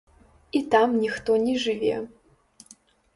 І 0.51 0.61
там 0.75 0.95
ніхто 1.03 1.35
не 1.43 1.53
жыве. 1.65 1.95